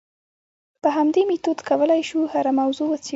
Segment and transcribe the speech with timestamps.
[0.81, 3.09] په همدې میتود کولای شو هره موضوع وڅېړو.